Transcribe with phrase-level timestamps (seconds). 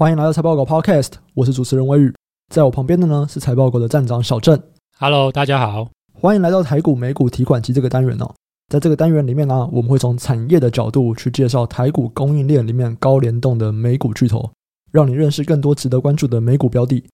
[0.00, 2.10] 欢迎来到财报狗 Podcast，我是主持人威宇，
[2.48, 4.58] 在我旁边的呢是财报狗的站长小郑。
[4.98, 8.34] Hello，大家好，欢迎来到台股美股提款机这个单元哦。
[8.70, 14.50] 在这个单元里面呢，我们会从产业的角度去介绍台股供应链里面高联动的美股巨头，
[14.90, 17.04] 让你认识更多值得关注的美股标的。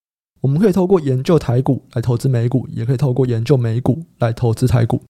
[0.41, 5.03] 我们可以透过研究台股来投资美股，也可以透过研究美股来投资台股。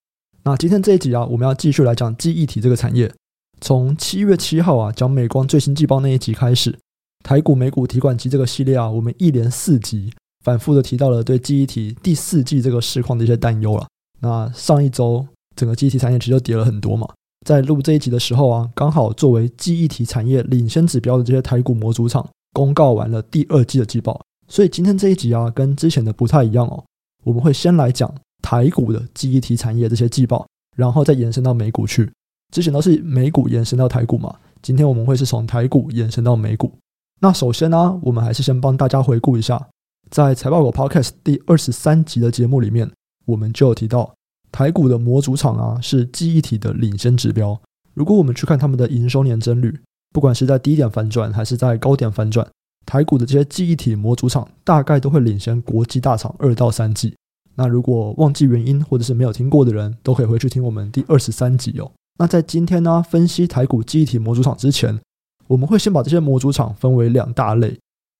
[0.44, 3.12] 那今天这一集啊，我们要继续来讲记忆体这个产业。
[3.60, 6.78] 从七月七号啊，讲美光最新季报那一集开始。
[7.26, 10.12] 台股美股提款机这个系列啊，我们一连四集
[10.44, 13.84] 反复的提到了对记忆体第四季这个市况的一些担忧了。
[14.20, 15.26] 那上一周
[15.56, 17.04] 整个记忆体产业其实就跌了很多嘛，
[17.44, 26.84] 在录这一集的时候啊，刚好作为记忆体产业领先指标的这些台股模组厂公告完了第二季的季报，所以今天这一集啊，跟之前的不太一样哦。
[27.24, 28.08] 我们会先来讲
[28.40, 32.08] 台股的记忆体产业这些季报，然后再延伸到美股去。
[32.54, 36.70] 之前都是美股延伸到台股嘛，今天我们会是从台股延伸到美股。
[37.18, 39.68] 那首先呢、我们还是先帮大家回顾一下，
[40.10, 42.90] 在财报狗 Podcast 第二十三集的节目里面，
[43.24, 44.14] 我们就有提到
[44.52, 47.58] 台股的模组厂啊是记忆体的领先指标。
[47.94, 49.80] 如果我们去看他们的营收年增率，
[50.12, 52.46] 不管是在低点反转还是在高点反转，
[52.84, 57.14] 台股的这些记忆体模组厂大概都会领先国际大厂二到三季。
[57.54, 61.90] 那如果忘记原因或者是没有听过的人，都可以回去听我们第二十三集哦。
[62.18, 65.00] 那在今天呢，分析台股记忆体模组厂之前。
[65.46, 67.78] 我们会先把这些模组厂分为两大类，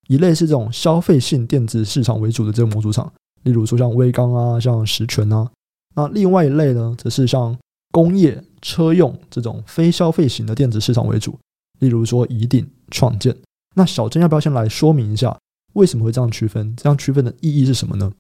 [0.09, 5.51] 一类是这种消费性电子市场为主的这个模组厂，例如说像威刚啊、像十銓啊。
[5.95, 7.57] 那另外一类呢，则是像
[7.91, 11.39] 工业、车用这种非消费型的电子市场为主，
[11.81, 13.35] 例如说宜鼎、创建。
[13.75, 15.37] 那小郑要不要先来说明一下，
[15.75, 16.75] 为什么会这样区分？
[16.77, 18.13] 这样区分的意义是什么呢？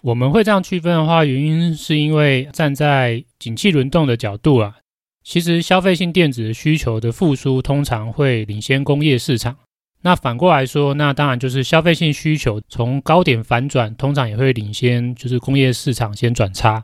[0.00, 4.76] 我们会这样区分的话，原因是因为站在景气轮动的角度啊。
[5.28, 9.54] 其实消费性电子的需求的复苏通常会领先工业市场。
[10.00, 16.82] 那反过来说，那当然就是消费性需求从高点反转，通常也会领先，就是工业市场先转差。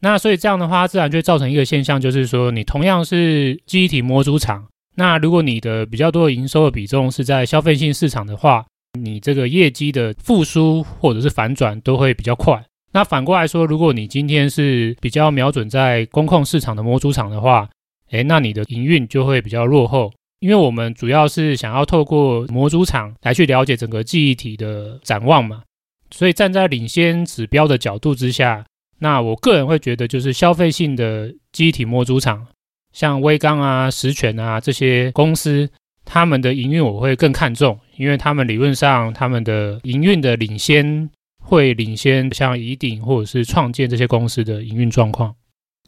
[0.00, 8.66] 那所以这样的话，自然就会造成一个现象，就是说你同样是机体模组厂，那如果你的比较多的营收的比重是在消费性市场的话，
[9.00, 12.62] 你这个业绩的复苏或者是反转都会比较快。
[12.92, 17.66] 那反过来说，如果你今天是比较瞄准在工控市场的模组厂的话，
[18.10, 25.62] 诶，那你的营运就会比较落后，因为我们主要是想要透过模组厂来去了解整个记忆体的展望嘛，
[26.10, 28.64] 所以站在领先指标的角度之下，
[29.00, 32.46] 那我个人会觉得就是消费性的记忆体模组厂，
[32.92, 35.68] 像威刚啊、十銓啊这些公司，
[36.04, 41.10] 他们的营运我会更看重，因为他们理论上他们的营运的领先
[41.42, 45.34] 会领先像宜鼎或者是创建这些公司的营运状况。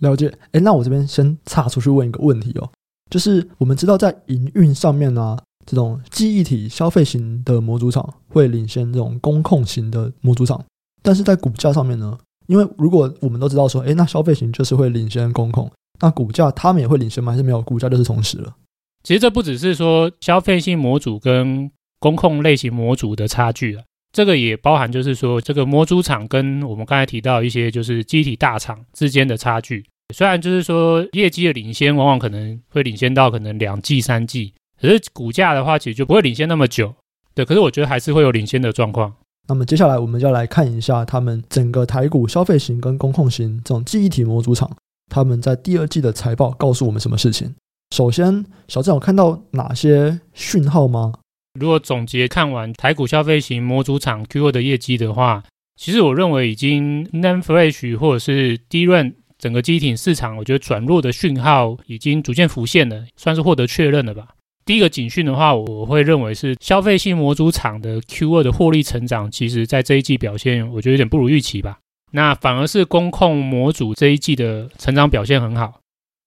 [0.00, 2.70] 了解，哎，那我这边先岔出去问一个问题哦，
[3.10, 5.36] 就是我们知道在营运上面呢，
[5.66, 10.64] 这种记忆体消费型的模组厂会领先这种工控型的模组厂，
[11.02, 12.16] 但是在股价上面呢，
[12.46, 15.70] 因为如果我们都知道说，哎，那消费型就是会领先工控，
[16.00, 17.32] 那股价他们也会领先吗？
[17.32, 17.60] 还是没有？
[17.62, 18.54] 股价就是同时了。
[19.02, 29.84] 其实这不只是说消费性模组跟工控类型模组的差距啊，这个也包含就是说这个模组厂跟我们刚才提到一些就是机体大厂之间的差距。
[30.14, 36.94] 虽然就是说业绩的领先，往往可能会领先到可能两季、三季，可是股价的话，其实就不会领先那么久。
[37.34, 39.12] 对，可是我觉得还是会有领先的状况。
[39.46, 44.70] 那么接下来我们就要来看一下他们整个台股消费型跟工控型这种记忆体模组厂，
[45.10, 47.54] 他们在第二季的财报告诉我们什么事情。
[47.94, 51.12] 首先，小郑有看到哪些讯号吗？
[51.58, 55.42] 如果总结看完台股消费型模组厂 Q2 的业绩的话，
[55.76, 64.28] 其实我认为已经 NAND Flash 或者是 DRAM 整个机体市场，我觉得转弱的讯号已经逐渐浮现了，算是获得确认了吧。
[64.64, 71.78] 第一个警讯的话，我会认为是消费性模组厂的 Q2 的获利成长，其实在这一季表现，我觉得有点不如预期吧。
[72.10, 75.77] 那反而是工控模组这一季的成长表现很好。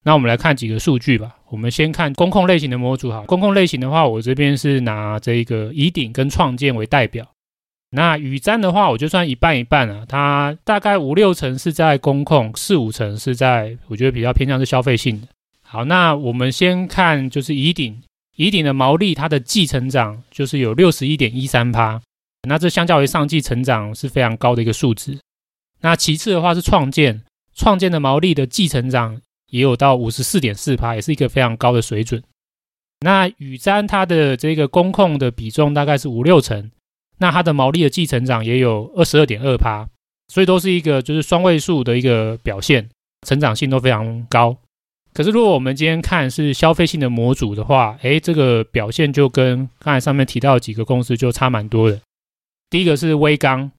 [0.04, 1.36] 那我们来看几个数据吧。
[1.48, 7.26] 我们先看公控类型的模组，好，公控类型的话，我这边是拿这个乙鼎跟创建为代表。
[7.90, 15.28] 那宇瞻的话，我就算一半一半啊，它大概五六成是在公控，四五成是在我觉得比较偏向是消费性的。
[15.62, 18.02] 好，那我们先看就是乙鼎，
[18.36, 22.00] 乙鼎的毛利它的季成长就是有六十一点一三趴，
[22.48, 25.18] 那这相较于上季成长是非常高的一个数值。
[25.82, 27.22] 那其次的话是创建，
[27.54, 29.20] 创建的毛利的季成长
[29.52, 32.20] 也有到五十四点四趴，也是一个非常高的水准。
[33.00, 36.70] 那宇瞻它的这个工控的比重大概是五六成。
[37.18, 39.86] 那它的毛利的季成长也有二十二点二趴，
[40.28, 42.88] 所以都是一个就是双位数的一个表现，
[43.26, 44.56] 成长性都非常高。
[45.12, 52.00] 可是如果我们今天看是消费性的模组的话，诶，这个表现就跟刚才上面提到几个公司就差蛮多的。
[52.70, 53.70] 第一个是威刚，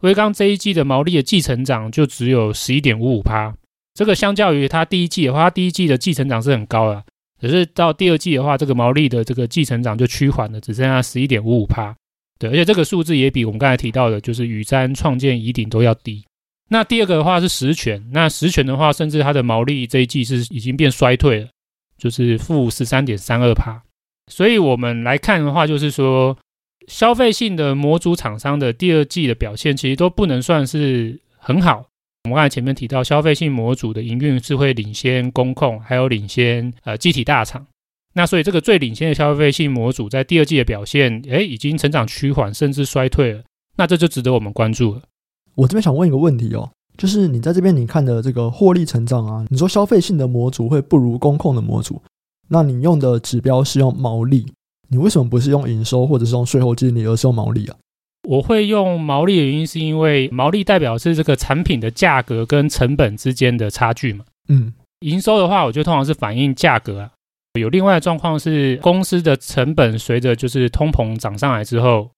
[0.00, 3.54] 威刚这一季的毛利的季成长就只有十一点五五趴，
[3.94, 7.04] 这个相较于它第一季的话，它第一季的季成长是很高的，
[7.40, 11.94] 可是到第二季的话，这个毛利的这个季成长就趋缓了，只剩下十一点五五趴。
[12.38, 16.24] 对，而且这个数字也比我们刚才提到的，就是雨瞻、创建、宜鼎都要低。
[16.68, 21.48] 那第二个的话是十銓，那十銓的话，甚至它的毛利这一季是已经变衰退了，
[21.98, 23.82] 就是负十三点三二趴。
[24.28, 26.36] 所以我们来看的话，就是说。
[26.88, 31.84] 消费性的模组厂商的第二季的表现，其实都不能算是很好。
[32.24, 37.66] 我们刚才前面提到，消费性模组的营运是会领先工控，还有领先呃机体大厂。
[38.12, 43.42] 那所以这个最领先的消费性模组在第二季的表现，诶，已经成长趋缓，甚至衰退了。
[43.76, 45.02] 那这就值得我们关注了。
[45.54, 52.02] 我这边想问一个问题哦，就是你在这边你看的这个获利成长啊，你说消费性的模组会不如工控的模组，
[52.48, 54.52] 那你用的指标是用毛利。
[54.88, 57.76] 你为什么不是用营收或者是用税后净利，而是用毛利啊？
[58.28, 64.24] 我会用毛利的原因是因为毛利代表是这个产品的价格跟成本之间的差距嘛。
[64.48, 67.10] 嗯，营收的话，我觉得通常是反映价格啊。
[67.58, 72.10] 有另外的状况是公司的成本随着就是通膨涨上来之后，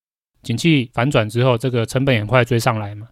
[0.42, 3.08] 景气反转之后，这个成本也很快追上来嘛。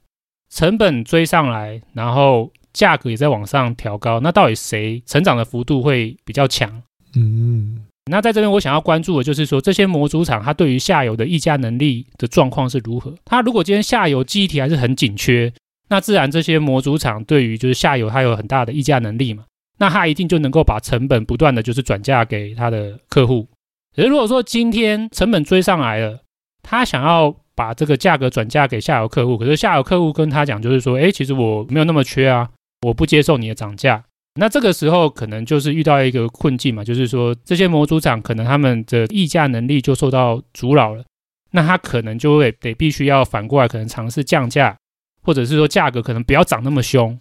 [0.51, 6.83] 成本追上来，然后价格也在往上调高，那到底谁成长的幅度会比较强？
[7.15, 7.80] 嗯。
[8.11, 13.15] 那在这边，我想要关注的就是说，这些模组厂它对于下游的议价能力的状况是如何？
[13.25, 15.53] 它如果今天下游记忆体还是很紧缺，
[15.89, 19.45] 那自然这些模组厂对于就是下游它有很大的议价能力嘛，
[19.79, 23.49] 那它一定就能够把成本不断的就是转嫁给它的客户。
[23.95, 26.21] 可是如果说今天成本追上来了，
[26.63, 32.49] 他想要把这个价格转嫁给下游客户，可是下游客户跟他讲就是说，哎，其实我没有那么缺啊，
[32.87, 34.05] 我不接受你的涨价。
[34.35, 41.05] 那这个时候可能就是遇到一个困境嘛，就是说这些模组厂可能他们的议价能力就受到阻扰了，
[41.51, 44.77] 那他可能就会得必须要反过来可能尝试降价，
[45.23, 47.19] 或者是说价格可能不要涨那么凶，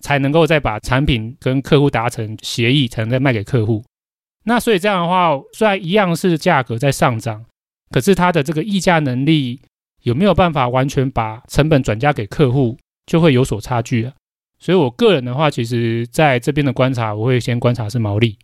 [0.00, 3.84] 才能够再把产品跟客户达成协议，才能再卖给客户。
[4.44, 7.44] 那所以这样的话，虽然一样是价格在上涨，
[7.90, 9.60] 可是它的这个议价能力
[10.02, 14.12] 有没有办法完全把成本转嫁给客户，就会有所差距了。
[14.62, 18.38] 所以，我个人的话，其实在这边的观察，我会先观察是毛利。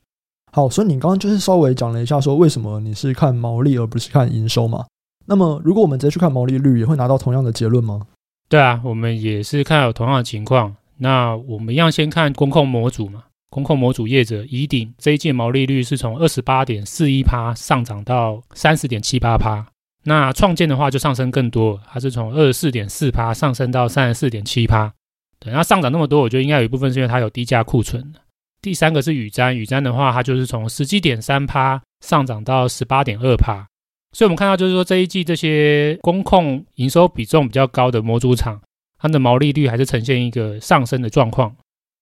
[0.50, 4.84] 好，所以你刚刚就是稍微讲了一下，说为什么你是看毛利而不是看营收嘛？
[5.26, 8.00] 那么，如果我们直接去看毛利率，也会拿到同样的结论吗？
[8.48, 10.74] 对啊，我们也是看有同样的情况。
[10.96, 19.64] 那我们一样先看工控模组嘛，工控模组业者乙鼎这一季毛利率是从二十八点四一趴上涨到三十点七八趴。
[20.02, 24.92] 那创建的话就上升更多，它是从二十四点四趴上升到三十四点七趴。
[25.40, 28.12] 对，那上涨那么多，我觉得应该有一部分是因为它有低价库存。
[28.60, 33.66] 第三个是宇瞻，宇瞻的话，它就是从十七点三趴上涨到十八点二趴。
[34.12, 38.60] 所以我们看到就是说这一季这些工控营收比重比较高的模组厂，
[38.98, 41.54] 它的毛利率还是呈现一个上升的状况。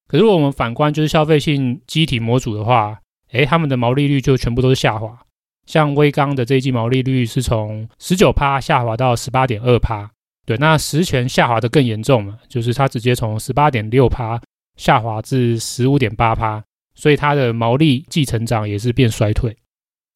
[0.08, 2.98] 可是如果我们反观就是消费性机体模组的话，
[3.32, 5.18] 诶，他们的毛利率就全部都是下滑。
[5.66, 10.08] 像威刚的这一季毛利率是从十九趴下滑到十八点二趴。
[10.46, 14.40] 对，那实权下滑的更严重嘛，就是它直接从十八点六趴
[14.76, 16.62] 下滑至十五点八趴，
[16.94, 19.56] 所以它的毛利季成长也是变衰退。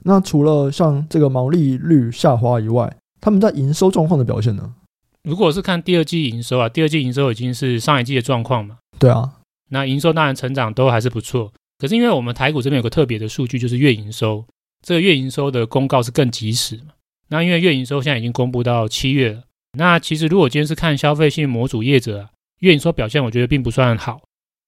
[0.04, 4.72] 那除了像这个毛利率下滑以外，他们在营收状况的表现呢？
[5.24, 8.78] 如果是看第二季营收啊，第二季营收已经是上一季的状况嘛。
[8.99, 9.32] 对啊，
[9.70, 14.44] 那营收当然成长都还是不错，可是因为我们台股这边有个特别的数据，就是月营收，
[14.87, 16.92] 这个月营收的公告是更及时嘛。
[17.28, 19.42] 那因为月营收现在已经公布到七月了。
[19.78, 24.20] 那其实，如果今天是看消费性模组业者，月营收表现，我觉得并不算好。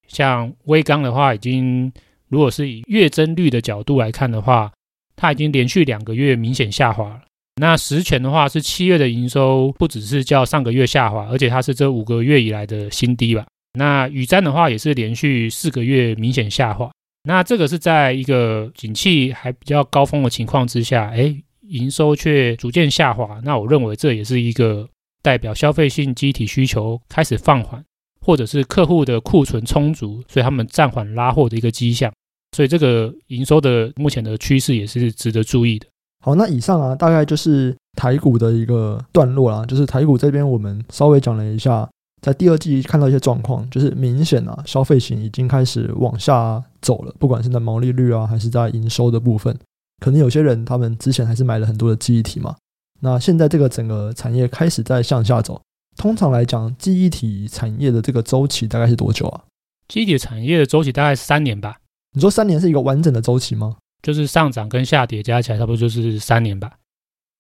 [0.07, 1.93] 像威刚的话，已经
[2.29, 4.73] 如果是以月增率的角度来看的话，
[5.17, 7.23] 它已经连续两个月明显下滑了。
[7.57, 13.45] 那十銓的话，是七月的营收不只是较上个月下滑，而且它是这五个月以来的新低吧。
[13.73, 16.91] 那宇瞻的话，也是连续四个月明显下滑。
[17.25, 21.37] 那这个是在一个景气还比较高峰的情况之下，哎。
[21.73, 24.89] 营收却逐渐下滑，那我认为这也是一个
[25.23, 27.83] 代表消费性机体需求开始放缓，
[28.21, 32.13] 或者是客户的库存充足，所以他们暂缓拉货的一个迹象。
[32.55, 35.87] 所以这个营收的目前的趋势也是值得注意的。
[36.23, 39.65] 好，那以上啊，大概就是台股的一个段落啦。
[39.65, 41.89] 就是台股这边我们稍微讲了一下，
[42.21, 49.59] 在第二季看到一些状况，就是明显啊，消费型已经开始往下走了，不管是在毛利率啊，还是在营收的部分。
[50.03, 52.57] 可能有些人他们之前还是买了很多的记忆体嘛，
[53.01, 55.63] 那现在这个整个产业开始在向下走。
[55.97, 59.45] 通常来讲，记忆体产业的这个周期大概是多久啊？
[59.87, 61.77] 记忆体产业的周期大概是三年吧。
[62.15, 63.77] 你说三年是一个完整的周期吗？
[64.03, 66.73] 就是上涨跟下跌加起来差不多就是三年吧。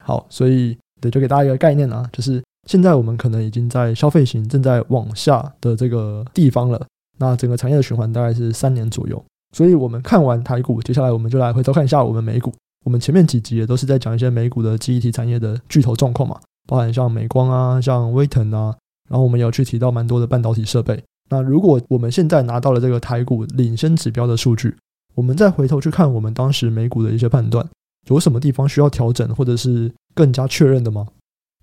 [0.05, 6.87] 好，所以对，就给大家一个概念啊，就是现在我们可能已经在消费型正在往下的这个地方了。
[7.19, 9.25] 那整个产业的循环大概是三年左右。
[9.53, 12.53] 所以我们看完台股，接下来我们就来回头看一下我们美股。
[12.85, 18.75] 我们前面几集也都是在讲一些美股的记忆体产业的巨头状况嘛，包含像美光啊、像威腾啊，
[19.09, 21.01] 然后我们有去提到蛮多的半导体设备。
[21.31, 24.75] 那如果我们现在拿到了这个台股领先指标的数据，
[25.15, 27.65] 我们再回头去看我们当时美股的一些判断，
[28.09, 31.07] 有什么地方需要调整，或者是更加确认的吗？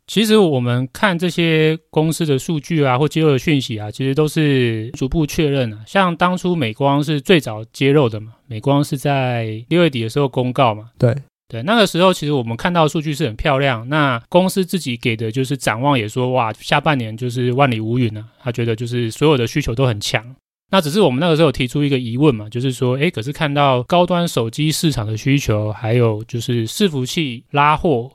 [0.10, 5.84] 其实我们看这些公司的数据啊，或揭露的讯息啊，其实都是逐步确认啊。
[5.86, 10.86] 像当初美光是最早揭露的嘛，美光是在六月底的时候公告嘛。
[10.98, 11.16] 对
[11.48, 13.88] 对，那个时候其实我们看到的数据是很漂亮。
[13.88, 18.26] 那公司自己给的就是展望，也说哇，下半年就是万里无云啊。
[18.42, 20.26] 他觉得就是所有的需求都很强。
[20.72, 28.12] 那只是我们那个时候提出一个疑问嘛，就是说，诶，可是看到高端手机市场的需求，还有就是伺服器拉货。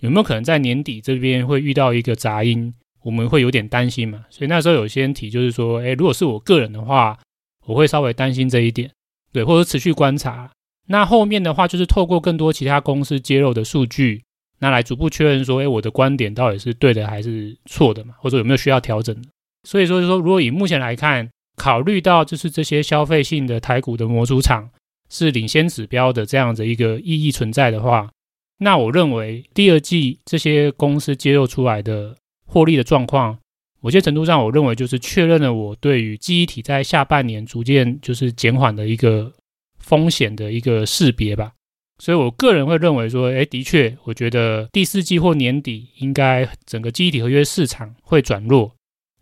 [0.00, 2.72] 有没有可能在年底这边会遇到一个杂音？
[3.02, 4.24] 我们会有点担心嘛？
[4.28, 7.16] 所以那时候有些人提，就是说，诶，如果是我个人的话，
[7.64, 8.90] 我会稍微担心这一点，
[9.32, 10.50] 对，或者持续观察。
[10.88, 14.22] 那后面的话，就是透过更多其他公司揭露的数据，
[14.58, 18.14] 那来逐步确认说，诶，我的观点到底是对的还是错的嘛？
[18.18, 19.28] 或者有没有需要调整的？
[19.62, 24.68] 所以说，就说如果以目前来看，考虑到就是这些消费性的台股的模组厂
[25.08, 28.10] 是领先指标的这样的一个意义存在的话。
[28.58, 33.38] 那我认为第二季这些公司揭露出来的获利的状况，
[33.80, 39.32] 某些程度上，我认为就是确认了我对于记忆体在下半年逐渐就是减缓的一个
[39.78, 41.52] 风险的一个识别吧。
[42.00, 48.72] 所以我个人会认为说，哎，的确，我觉得第四季或年底应该整个记忆体合约市场会转弱。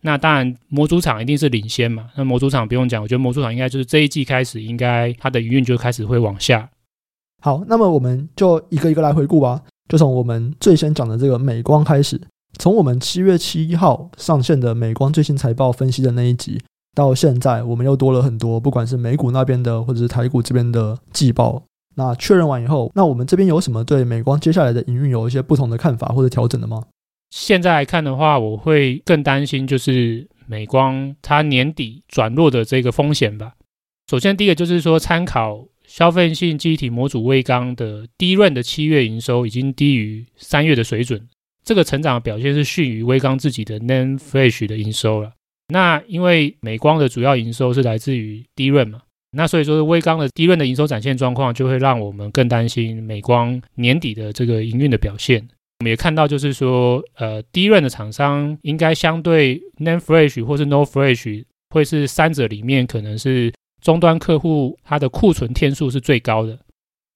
[0.03, 2.11] 那当然，模组厂一定是领先嘛。
[2.17, 6.71] 那模组厂不用讲，我觉得模组厂应该就是这一季开始，应该它的营运就开始会往下。
[7.47, 9.63] 好，那么我们就一个一个来回顾吧。
[9.89, 12.21] 就从我们最先讲的这个美光开始，
[12.59, 16.61] 从我们七月七号上线的美光最新财报分析的那一集，
[16.93, 21.63] 到现在我们又多了很多，不管是美股那边的，或者是台股这边的季报。
[21.95, 26.83] 那确认完以后，那我们这边有什么对美光接下来的营运有一些不同的看法或者调整的吗？
[27.31, 33.53] 现在来看的话，我会更担心就是美光它年底转弱的这个风险吧。
[34.11, 35.65] 首先，第一个就是说参考。
[35.87, 41.29] 消费性记忆体模组微刚的 DRAM 的七月营收已经低于三月的水准，
[41.65, 45.33] 这个成长的表现是逊于微刚自己的 n a n Flash 的营收了。
[45.69, 49.01] 那因为美光的主要营收是来自于低润嘛，
[49.31, 55.49] 那所以说微刚的 DRAM 的营收展现状况就会让我们更担心美光年底的这个营运的表现。
[55.81, 63.53] 我们也看到就是说，呃低润的厂商应该相对 n a n Flash 或是 no Flash 会是三者里面可能是。
[63.83, 66.59] 终端客户它的库存天数是最高的，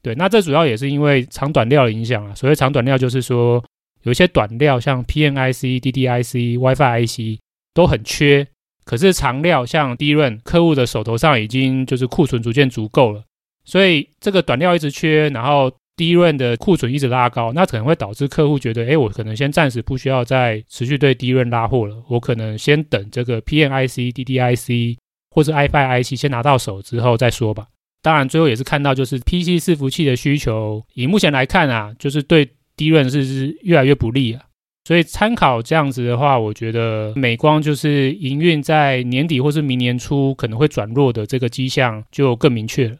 [0.03, 2.35] 对，那这主要也是因为长短料的影响啊。
[2.35, 3.63] 所谓长短料，就是说
[4.03, 7.41] 有一些短料，像 P N I C、D D I C、WiFi IC
[7.75, 8.47] 都很缺，
[8.85, 13.25] 可是长料像 d r a 客户的手头上已经就是库存逐渐足够了，
[13.65, 24.97] 所以这个短料一直缺，然后 DRAM 的库存一直拉高，那可能会导致客户觉得，哎，我可能先暂时不需要再持续对 DRAM 拉货了，我可能先等这个 P N I C、D D I C。
[25.31, 27.67] 或是 WiFi IC 先拿到手之后再说吧。
[28.03, 34.43] 当然，最后也是看到就是 PC 伺服器的需求，以目前来看啊，就是对 DRAM 是是越来越不利啊。
[34.85, 42.97] 所以参考这样子的话，我觉得美光就是营运在年底或是明年初可能会转弱的这个迹象就更明确了。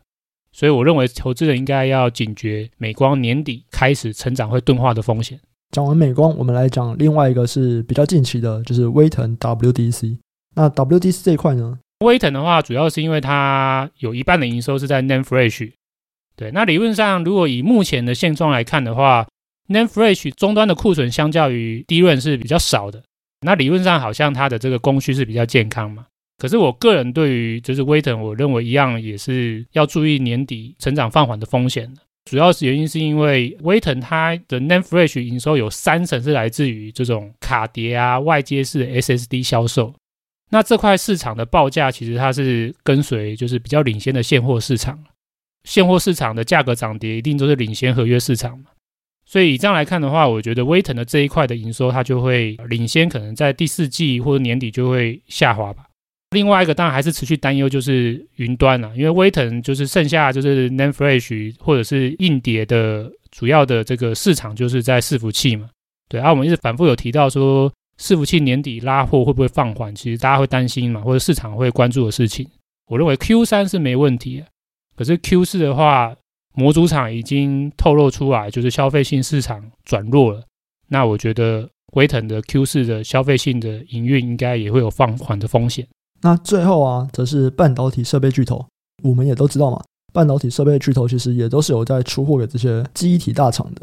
[0.53, 5.41] 所以我认为投资人应该要警觉美光年底开始成长会钝化的风险。
[5.71, 10.19] 讲完美光，我们来讲另外一个是比较近期的，就是威腾 WDC。
[10.55, 11.79] 那 WDC 这一块呢？
[12.01, 15.71] 威腾的话，主要是因为它有一半的营收是在 NAND Flash。
[16.35, 19.27] 对，那理论上，如果以目前的现状来看的话
[19.69, 23.03] ，NAND Flash 终端的库存相较于 DRAM 是比较少的。
[23.43, 26.07] 那理论上好像它的这个供需是比较健康嘛。
[26.39, 31.93] 可是我个人对于就是威腾，我认为一样也是要注意年底成长放缓的风险。
[32.25, 39.95] 主要是原因是因为威腾它的 NAND Flash 营收有三成是来自于这种卡碟啊、外接式 SSD 销售。
[40.53, 44.99] 那这块市场的报价其实它是跟随就是比较领先的现货市场，
[45.63, 48.65] 现货市场的价格涨跌一定都是领先合约市场嘛。
[49.25, 55.85] 所以以这样来看的话，我觉得威腾的这一块的营收它就会领先，可能在第四季或者年底就会下滑吧。
[56.31, 65.69] 另外一个当然还是持续担忧就是云端了，因为威腾就是剩下就是 NAND Flash 或者是硬碟的主要的这个市场就是在伺服器嘛。
[66.09, 67.73] 对啊，我们一直反复有提到说。
[68.01, 69.95] 伺服器年底拉货会不会放缓？
[69.95, 72.49] 其实大家会担心嘛，或者市场会关注的事情。
[72.89, 74.43] 我认为 Q 三是没问题，
[74.97, 76.17] 可是 Q 四的话，
[76.55, 80.43] 模组厂已经透露出来，就是消费性市场转弱了。
[80.89, 85.87] 那我觉得威腾的 Q 四的消费性的营运应该也会有放缓的风险。
[86.23, 88.67] 那最后啊，则是半导体设备巨头，
[89.03, 89.81] 我们也都知道嘛，
[90.13, 93.83] 半导体设备巨头其实也都是有在出货给这些记忆体大厂的。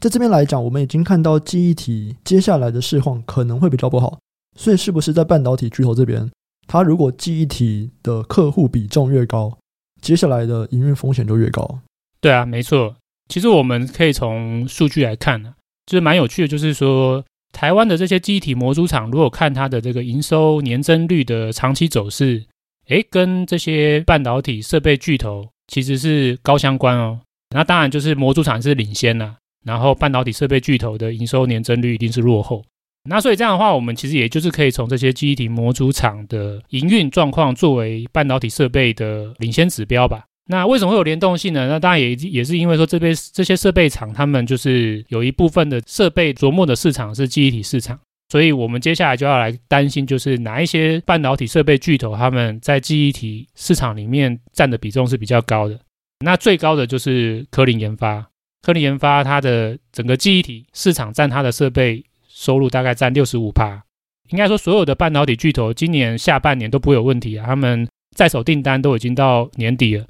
[0.00, 4.18] 在这边来讲，我们已经看到记忆体接下来的市况可能会比较不好，
[4.56, 6.30] 所以是不是在半导体巨头这边，
[6.66, 9.56] 它如果记忆体的客户比重越高，
[10.00, 11.80] 接下来的营运风险就越高？
[12.20, 12.94] 对啊，没错。
[13.28, 15.54] 其实我们可以从数据来看呢、啊，
[15.86, 22.44] 就是蛮有趣的，就是说台湾的这些记忆体模组厂，如果看它的这个营收年增率的长期走势，
[22.88, 27.20] 诶，跟这些半导体设备巨头其实是高相关哦。
[27.50, 32.64] 那当然就是模组厂是领先了、然后半导体设备巨头的营收年增率一定是落后，
[33.08, 40.24] 那所以这样的话，我们其实也就是可以从这些记忆体模组厂的营运状况作为半导体设备的领先指标吧。
[40.48, 41.66] 那为什么会有联动性呢？
[41.68, 55.76] 那当然也也是因为说这边这些设备厂他们就是有一部分的设备琢磨的市场是记忆体市场，所以我们接下来就要来担心，就是哪一些半导体设备巨头他们在记忆体市场里面占的比重是比较高的。
[56.24, 58.24] 那最高的就是科林研发。
[58.66, 63.80] 科林研发，它的整个记忆体市场占它的设备收入大概占六十五趴。
[64.30, 70.04] 应该说，所有的半导体巨头今年下半年都不会有问题啊，他们在手订单都已经到年底了。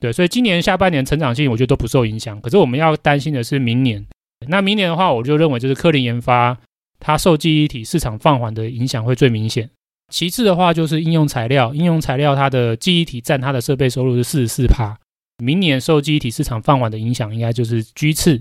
[0.00, 2.40] 对，所以今年下半年成长性我觉得都不受影响。
[2.40, 4.02] 可是我们要担心的是明年。
[4.46, 6.56] 那明年的话，我就认为就是科林研发
[6.98, 9.68] 它受记忆体市场放缓的影响会最明显。
[10.10, 14.98] 其次的话就是应用材料，应用材料它的记忆体占它的设备收入是四十四趴。
[15.42, 18.38] 明年受记忆体市场放缓的影响，应该就是居次；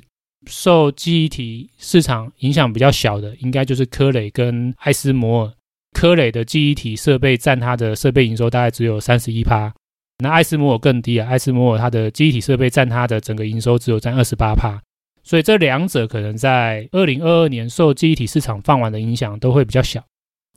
[0.47, 5.53] 受记忆体市场影响比较小的，应该就是科磊跟艾斯摩尔。
[5.93, 9.73] 科磊的记忆体设备占它的设备营收大概只有三十一趴，
[10.19, 14.81] 那艾斯摩尔更低啊，艾斯摩尔它的记忆体设备占它的整个营收只有占二十八趴。
[15.23, 20.03] 所以这两者可能在二零二二年受记忆体市场放缓的影响都会比较小。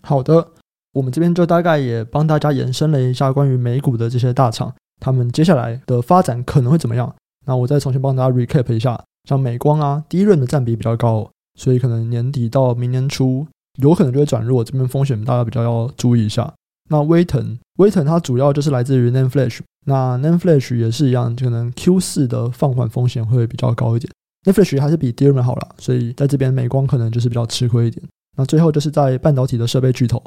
[0.02, 0.52] 好的，
[0.92, 4.74] 我们这边就大概也帮大家延伸了一下关于美股的这些大厂。
[5.00, 7.12] 他们接下来的发展可能会怎么样？
[7.46, 13.46] 那我再重新帮大家 recap 一下，像美光啊，第一轮的占比比较高，所以可能年底到明年初
[13.78, 16.52] 有可能就会转弱，这边风险大家比较要注意一下。
[16.90, 24.12] 那威腾，威腾它主要就是来自于 NAND Flash，那 NAND Flash 也是一样，可能 Q 四的放缓风险会比较高一点。
[24.44, 28.02] Nan Flash 还是比 DRAM 好啦，所以在这边美光可能就是比较吃亏一点。
[28.36, 30.22] 那最后就是在半导体的设备巨头，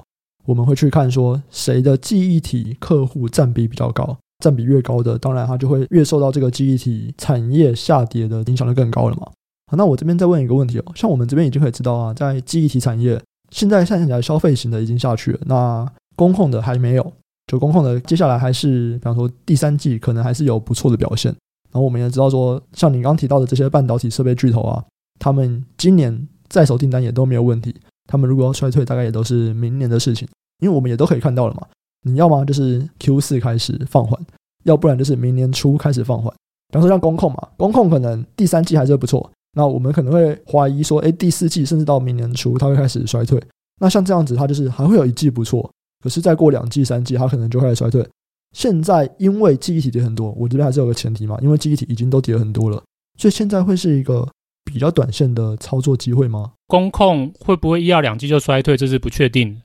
[0.45, 4.17] 我们会去看说谁的记忆体客户占比比较高。
[4.43, 9.25] 占比越高的，当然它就会越受到这个记忆体产业下跌的影响就更高了嘛。
[9.71, 13.17] 好，那我这边再问一个问题哦，像我们这边已经可以知道啊，在记忆体产业，
[13.51, 17.13] 现在看起来消费型的已经下去了，那工控的还没有，
[17.47, 21.33] 就工控的接下来还是，比方说第三季可能还是有不错的表现。
[21.71, 24.83] 然后我们也知道说，像你刚刚提到的这些半导体设备巨头啊，
[25.19, 27.73] 他们今年在手订单也都没有问题，
[28.05, 30.27] 他们如果要衰退，大概也都是明年的事情，
[30.59, 31.65] 因为我们也都可以看到了嘛。
[32.03, 34.19] 你要么就是 Q 四开始放缓，
[34.63, 36.31] 要不然就是明年初开始放缓。
[36.69, 43.41] 比方说像工控嘛，工控可能第三季还是不错，那我们可能会怀疑说，哎，第四季甚至到明年初它会开始衰退。
[43.79, 45.69] 那像这样子，它就是还会有一季不错，
[46.03, 48.07] 可是再过两季、三季，它可能就开始衰退。
[48.55, 52.81] 现在因为记忆体跌很多，我这边还是有个前提嘛，因为记忆体已经都跌很多了，
[53.17, 54.27] 所以现在会是一个
[54.63, 56.51] 比较短线的操作机会吗？
[56.67, 59.61] 工控会不会一二两季就衰退，这是不确定。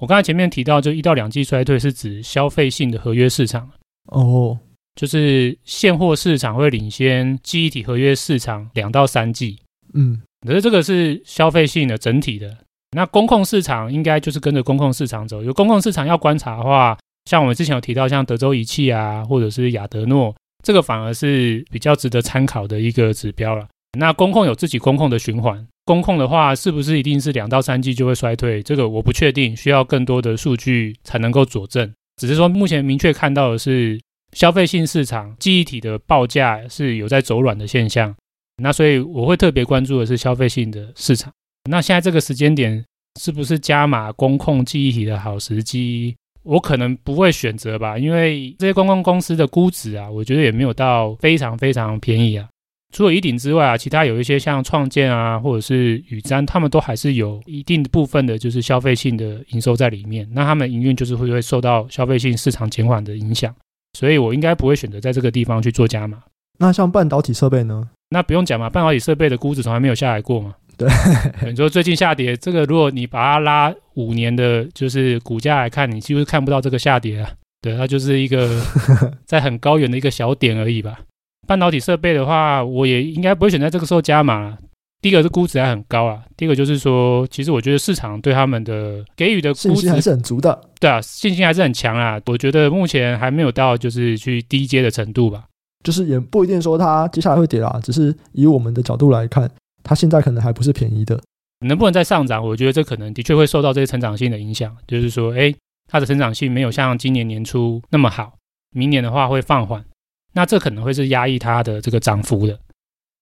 [0.00, 3.70] 我刚才前面提到，就一到两季衰退是指消费性的合约市场
[4.06, 4.58] 哦，
[4.96, 9.58] 就是现货市场会领先记忆体合约市场两到三季。
[9.94, 12.56] 嗯，可是这个是消费性的整体的，
[12.96, 15.42] 那公控市场应该就是跟着公控市场走。
[15.42, 23.68] 有公控市场要观察的话，像我们之前有提到，像德州仪器啊，或者是亚德诺，这个反而是比较值得参考的一个指标了。
[23.98, 25.64] 那公控有自己公控的循环。
[25.84, 28.62] 工控的话，是不是一定是两到三季就会衰退？
[28.62, 31.92] 这个我不确定，需要更多的数据才能够佐证。
[32.16, 34.00] 只是说，目前明确看到的是，
[34.32, 38.14] 消费性市场记忆体的报价是有在走软的现象。
[38.62, 41.32] 那所以我会特别关注的是消费性的市场。
[41.68, 42.84] 那现在这个时间点，
[43.20, 46.14] 是不是加码工控记忆体的好时机？
[46.44, 52.48] 我可能不会选择吧，因为这些公共公司的估值啊，我觉得也没有到非常非常便宜啊。
[52.92, 60.28] 除了乙鼎之外啊，其他有一些像创建啊，或者是宇瞻，他们都还是有一定的部分的，就是消费性的营收在里面。
[60.32, 63.54] 那他们营运就是会会受到消费性市场减缓的影响，
[63.98, 66.18] 所以我应该不会选择在这个地方去做加码。
[66.58, 67.88] 那像半导体设备呢？
[68.10, 70.54] 那不用讲嘛，半导体设备的估值从来没有下来过嘛。
[70.76, 70.86] 对，
[71.48, 77.30] 你说最近下跌，这个如果你把它拉五年的，就是股价来看，你几乎看不到这个下跌啊。
[77.62, 78.60] 对，它就是一个
[79.24, 81.00] 在很高远的一个小点而已吧。
[81.46, 84.56] 半导体设备的话，我也应该不会选在这个时候加码。
[85.00, 90.60] 第一个是估值还很高啊，第一个就是说，其实我觉得市场对他们的给予的估值信心还是很足的。
[90.78, 92.20] 对啊，信心还是很强啊。
[92.26, 95.42] 我觉得目前还没有到就是去低阶的程度吧。
[95.82, 99.50] 就是也不一定说它接下来会跌啦，只是以我们的角度来看，
[99.82, 101.20] 它现在可能还不是便宜的。
[101.66, 102.44] 能不能再上涨？
[102.46, 104.72] 我觉得这可能的确会受到这些成长性的影响。
[104.86, 105.52] 就是说，哎，
[105.90, 108.34] 它的成长性没有像今年年初那么好，
[108.70, 109.84] 明年的话会放缓，
[110.32, 112.58] 那这可能会是压抑它的这个涨幅的。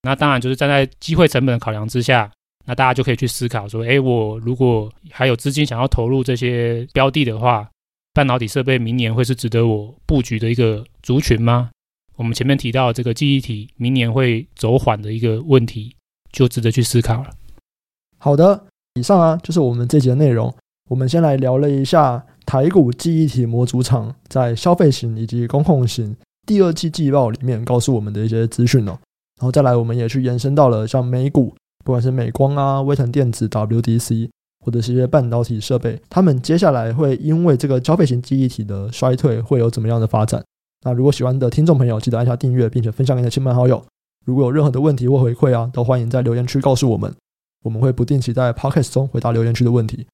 [0.02, 2.30] 那当然就是站在机会成本的考量之下，
[2.66, 7.68] 那大家就可以去思考说，哎，我如果还有资金想要投入这些标的的话，
[8.12, 11.70] 半导体设备明年会是值得我布局的一个族群吗？
[12.16, 15.94] 我们前面提到这个记忆体明年会走缓的一个问题，
[16.32, 17.30] 就值得去思考了。
[18.18, 20.54] 好的，以上啊就是我们这节的内容。
[20.88, 26.16] 我们先来聊了一下台股记忆体模组厂在消费型以及公控型
[26.50, 28.98] 第二季季报里面告诉我们的一些资讯哦。
[29.38, 40.44] 然后再来，我们也去延伸到了像美股，不管是美光啊、威腾电子、WDC，或者是一些半导体设备，他们接下来会因为这个消费型记忆体的衰退，会有怎么样的发展？
[40.84, 43.80] 那如果喜欢的听众朋友，记得按下订阅，并且分享给你的亲朋好友。
[44.26, 47.14] 如果有任何的问题或回馈啊，都欢迎在留言区告诉我们，
[47.62, 50.04] 我们会不定期在 Podcast 中回答留言区的问题。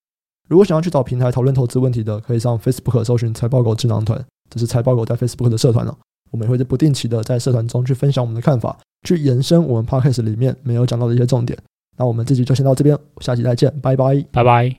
[0.51, 5.97] 如果想要去找平台讨论投资问题的，可以上 Facebook 搜寻财报狗智囊团，这是财报狗在 Facebook 的社团了。
[6.31, 11.59] 我们也会在不定期的在社团中去分享我们的看法，去延伸我们 Podcast 里面没有讲到的一些重点。
[11.97, 14.75] 那我们这集就先到这边，下期再见，拜拜，拜拜。